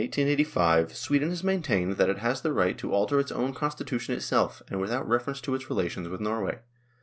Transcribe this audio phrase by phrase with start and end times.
[0.01, 0.87] THE CONDUCT OF FOREIGN AFFAIRS
[1.45, 5.39] 55 that it has the right to alter its own constitution itself, and without reference
[5.41, 6.57] to its relations with Norway.